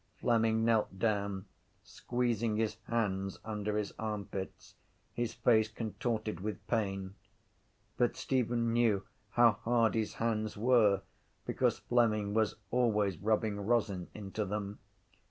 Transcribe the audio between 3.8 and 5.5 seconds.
armpits, his